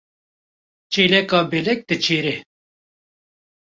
Çêleka 0.91 1.39
belek 1.51 1.79
diçêre. 1.89 2.35